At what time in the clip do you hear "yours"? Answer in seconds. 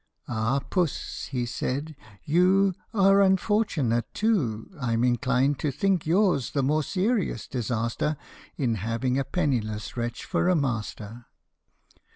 6.07-6.53